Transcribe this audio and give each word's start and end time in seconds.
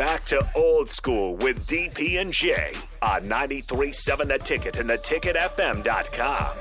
Back 0.00 0.22
to 0.28 0.48
old 0.54 0.88
school 0.88 1.36
with 1.36 1.66
DP 1.66 2.22
and 2.22 2.32
J 2.32 2.72
on 3.02 3.24
93.7 3.24 4.28
The 4.28 4.38
Ticket 4.38 4.78
and 4.78 4.88
theticketfm.com. 4.88 6.56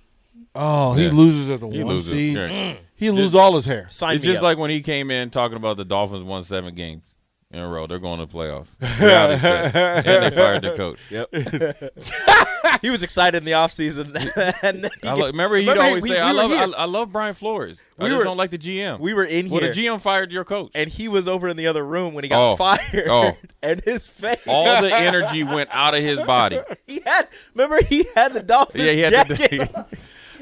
Oh, 0.53 0.93
he 0.93 1.09
loses 1.09 1.49
as 1.49 1.61
a 1.61 1.67
He 1.69 1.83
one 1.83 1.93
loses. 1.95 2.11
seed. 2.11 2.35
Yeah. 2.35 2.47
Mm. 2.49 2.71
Mm. 2.73 2.77
He 2.95 3.11
lose 3.11 3.35
all 3.35 3.55
his 3.55 3.65
hair. 3.65 3.85
Sign 3.89 4.15
It's 4.15 4.21
me 4.23 4.27
just 4.31 4.37
up. 4.37 4.43
like 4.43 4.57
when 4.57 4.69
he 4.71 4.81
came 4.81 5.11
in 5.11 5.29
talking 5.29 5.57
about 5.57 5.77
the 5.77 5.85
Dolphins 5.85 6.23
won 6.23 6.43
seven 6.43 6.73
games 6.75 7.03
in 7.51 7.59
a 7.59 7.67
row. 7.67 7.85
They're 7.87 7.99
going 7.99 8.19
to 8.19 8.25
the 8.25 8.33
playoffs. 8.33 8.67
Reality 8.99 9.45
and 10.09 10.23
they 10.23 10.31
fired 10.35 10.61
the 10.63 10.73
coach. 10.75 10.99
Yep. 11.09 11.29
he 12.81 12.89
was 12.89 13.03
excited 13.03 13.37
in 13.37 13.43
the 13.45 13.51
offseason. 13.51 14.15
and 14.63 14.83
then 14.83 14.91
he 15.01 15.07
I 15.07 15.15
gets- 15.15 15.31
remember 15.31 15.55
he'd 15.57 15.67
Remember, 15.67 15.83
always 15.83 16.03
we- 16.03 16.09
say, 16.09 16.15
we 16.15 16.21
"I 16.21 16.31
love, 16.31 16.51
I. 16.51 16.63
I 16.63 16.85
love 16.85 17.11
Brian 17.11 17.33
Flores. 17.33 17.79
I 17.99 18.03
We 18.03 18.09
just 18.09 18.17
were- 18.19 18.23
don't 18.25 18.37
like 18.37 18.51
the 18.51 18.57
GM." 18.57 18.99
We 18.99 19.13
were 19.13 19.23
in 19.23 19.49
well, 19.49 19.59
here. 19.61 19.69
Well, 19.69 19.75
the 19.75 19.81
GM 19.85 20.01
fired 20.01 20.31
your 20.31 20.43
coach. 20.45 20.71
and 20.75 20.89
he 20.89 21.07
was 21.07 21.27
over 21.27 21.47
in 21.47 21.57
the 21.57 21.67
other 21.67 21.85
room 21.85 22.13
when 22.13 22.23
he 22.23 22.29
got 22.29 22.51
Oh. 22.53 22.55
fired. 22.55 23.07
Oh. 23.09 23.37
And 23.63 23.81
his 23.83 24.05
face. 24.07 24.37
All 24.45 24.79
the 24.83 24.93
energy 24.95 25.43
went 25.43 25.69
out 25.71 25.95
of 25.95 26.03
his 26.03 26.19
body. 26.19 26.59
he 26.85 27.01
had. 27.03 27.27
Remember, 27.55 27.83
he 27.83 28.05
had 28.15 28.31
the 28.33 28.43
Dolphins 28.43 28.83
Yeah, 28.83 28.91
he 28.91 28.99
had 28.99 29.13
jacket 29.13 29.49
the. 29.49 29.85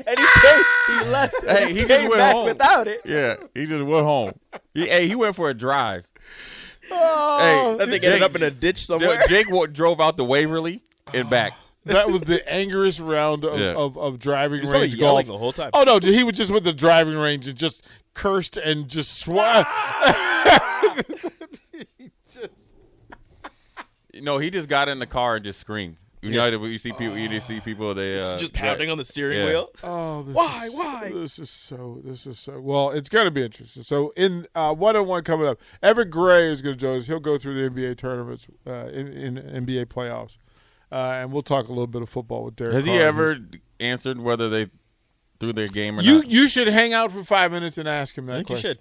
and 0.05 0.19
he 0.19 0.25
came, 0.41 0.63
he 0.99 1.05
left. 1.09 1.35
Hey, 1.45 1.67
he 1.71 1.75
just 1.75 1.87
came 1.87 2.09
went 2.09 2.19
back 2.19 2.33
home. 2.35 2.45
without 2.47 2.87
it. 2.89 2.99
yeah, 3.05 3.35
he 3.53 3.65
just 3.65 3.85
went 3.85 4.03
home. 4.03 4.33
He, 4.73 4.87
hey, 4.87 5.07
he 5.07 5.15
went 5.15 5.37
for 5.37 5.49
a 5.49 5.53
drive. 5.53 6.05
Oh, 6.91 7.37
Hey, 7.39 7.77
that 7.77 7.85
thing 7.89 8.01
Jake- 8.01 8.03
ended 8.03 8.23
up 8.23 8.35
in 8.35 8.43
a 8.43 8.51
ditch 8.51 8.85
somewhere. 8.85 9.23
Jake 9.29 9.47
drove 9.71 10.01
out 10.01 10.17
to 10.17 10.23
Waverly 10.25 10.81
and 11.13 11.29
back. 11.29 11.53
That 11.85 12.09
was 12.09 12.21
the 12.21 12.47
angriest 12.51 12.99
round 12.99 13.43
of, 13.43 13.59
Yeah. 13.59 13.73
of, 13.75 13.97
of 13.97 14.19
driving 14.19 14.61
He 14.61 14.61
was 14.61 14.69
range 14.69 14.95
yelling 14.95 15.25
golf. 15.25 15.35
the 15.35 15.37
whole 15.37 15.51
time. 15.53 15.71
Oh 15.73 15.83
no, 15.83 15.99
dude, 15.99 16.13
he 16.15 16.23
was 16.23 16.37
just 16.37 16.51
with 16.51 16.63
the 16.63 16.73
driving 16.73 17.17
range 17.17 17.47
and 17.47 17.57
just 17.57 17.85
cursed 18.13 18.57
and 18.57 18.87
just 18.87 19.17
swore. 19.19 19.65
No, 24.21 24.37
he 24.37 24.51
just 24.51 24.69
got 24.69 24.89
in 24.89 24.99
the 24.99 25.07
car 25.07 25.37
and 25.37 25.43
just 25.43 25.59
screamed. 25.59 25.97
You 26.21 26.31
know, 26.31 26.49
that 26.49 26.65
you 26.65 26.77
see 26.77 26.93
people, 26.93 27.17
you 27.17 27.27
just 27.27 27.47
see 27.47 27.59
people. 27.59 27.93
They 27.93 28.13
uh, 28.13 28.37
just 28.37 28.53
pounding 28.53 28.89
on 28.89 28.97
the 28.97 29.03
steering 29.03 29.39
yeah. 29.39 29.45
wheel. 29.45 29.69
Oh, 29.83 30.23
this 30.23 30.37
Why? 30.37 30.65
Is, 30.67 30.73
Why? 30.73 31.11
This 31.13 31.39
is 31.39 31.49
so. 31.49 31.99
This 32.01 32.25
is 32.25 32.39
so. 32.39 32.61
Well, 32.61 32.91
it's 32.91 33.09
going 33.09 33.25
to 33.25 33.31
be 33.31 33.43
interesting. 33.43 33.83
So, 33.83 34.13
in 34.15 34.47
uh, 34.55 34.73
one 34.73 34.95
on 34.95 35.05
one 35.05 35.25
coming 35.25 35.47
up, 35.47 35.59
Everett 35.81 36.11
Gray 36.11 36.49
is 36.49 36.61
going 36.61 36.75
to 36.75 36.79
join 36.79 36.97
us. 36.99 37.07
He'll 37.07 37.19
go 37.19 37.37
through 37.37 37.61
the 37.61 37.69
NBA 37.69 37.97
tournaments 37.97 38.47
uh, 38.65 38.85
in, 38.85 39.07
in 39.07 39.35
NBA 39.65 39.87
playoffs, 39.87 40.37
uh, 40.93 41.11
and 41.21 41.31
we'll 41.33 41.41
talk 41.41 41.65
a 41.65 41.69
little 41.69 41.87
bit 41.87 42.01
of 42.03 42.09
football 42.09 42.43
with 42.45 42.55
Derek. 42.55 42.73
Has 42.73 42.85
he 42.85 42.91
ever 42.97 43.37
answered 43.79 44.19
whether 44.19 44.49
they 44.49 44.67
threw 45.39 45.51
their 45.53 45.67
game 45.67 45.99
or 45.99 46.03
You 46.03 46.15
not? 46.17 46.27
you 46.29 46.47
should 46.47 46.67
hang 46.67 46.93
out 46.93 47.11
for 47.11 47.23
five 47.23 47.51
minutes 47.51 47.77
and 47.77 47.89
ask 47.89 48.17
him 48.17 48.25
that 48.27 48.33
I 48.33 48.37
think 48.37 48.49
you 48.49 48.53
question. 48.55 48.69
should. 48.71 48.79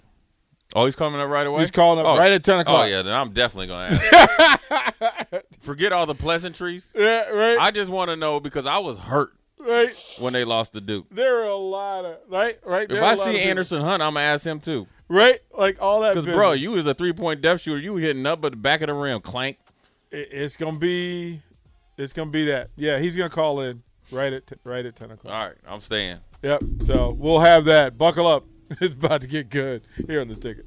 oh, 0.77 0.85
he's 0.85 0.95
coming 0.97 1.21
up 1.21 1.29
right 1.29 1.47
away. 1.47 1.61
He's 1.63 1.71
calling 1.71 1.99
up 1.99 2.07
Oh. 2.07 2.17
right 2.19 2.31
at 2.33 2.45
ten 2.45 2.61
o'clock. 2.61 2.83
Oh 2.83 2.85
yeah, 2.87 3.03
then 3.03 3.15
I'm 3.15 3.33
definitely 3.33 3.69
gonna 3.69 3.95
ask. 3.95 5.43
Forget 5.61 5.93
all 5.93 6.07
the 6.07 6.15
pleasantries. 6.15 6.91
yeah, 6.95 7.29
right, 7.29 7.59
I 7.59 7.71
just 7.71 7.91
want 7.91 8.11
to 8.11 8.17
know 8.17 8.41
because 8.41 8.67
I 8.67 8.79
was 8.79 8.99
hurt 8.99 9.33
right. 9.59 9.95
when 10.19 10.33
they 10.33 10.45
lost 10.45 10.73
the 10.73 10.81
Duke. 10.81 11.07
There 11.11 11.41
are 11.43 11.49
a 11.49 11.57
lot 11.57 12.05
of 12.05 12.19
right, 12.29 12.59
right. 12.65 12.91
If 12.91 12.99
I 12.99 13.01
are 13.01 13.05
I 13.05 13.13
a 13.13 13.17
see 13.17 13.25
people- 13.33 13.49
Anderson 13.49 13.81
Hunt, 13.81 14.03
I'm 14.03 14.15
gonna 14.15 14.27
ask 14.27 14.45
him 14.45 14.61
too. 14.61 14.87
right, 15.09 15.41
like 15.57 15.81
all 15.81 16.01
that. 16.01 16.15
Because 16.15 16.33
bro, 16.35 16.53
you 16.53 16.73
was 16.73 16.87
a 16.87 16.95
three 16.95 17.13
point 17.13 17.41
depth 17.43 17.63
shooter. 17.63 17.79
You 17.81 17.95
were 17.95 18.01
hitting 18.01 18.27
up 18.27 18.45
at 18.45 18.53
the 18.53 18.57
back 18.57 18.81
of 18.83 18.89
the 18.89 18.95
rim, 18.95 19.21
clank. 19.21 19.59
It- 20.11 20.29
it's 20.33 20.57
gonna 20.57 20.79
be, 20.79 21.41
it's 22.03 22.13
gonna 22.13 22.31
be 22.31 22.45
that. 22.47 22.71
Yeah, 22.77 22.99
he's 22.99 23.17
gonna 23.17 23.31
call 23.31 23.61
in 23.61 23.83
right 24.11 24.33
at 24.33 24.47
t- 24.47 24.57
right 24.65 24.85
at 24.85 24.97
ten 24.97 25.11
o'clock. 25.11 25.33
All 25.35 25.47
right, 25.47 25.57
I'm 25.67 25.81
staying. 25.81 26.19
Yep. 26.43 26.63
So 26.83 27.17
we'll 27.19 27.41
have 27.41 27.65
that. 27.67 27.97
Buckle 27.99 28.27
up. 28.27 28.45
It's 28.81 28.95
about 28.95 29.21
to 29.21 29.29
get 29.29 29.51
good 29.51 29.83
here 30.07 30.23
on 30.23 30.29
the 30.29 30.35
ticket. 30.35 30.67